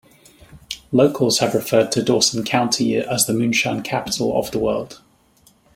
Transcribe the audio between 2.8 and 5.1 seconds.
as the Moonshine Capital of the World.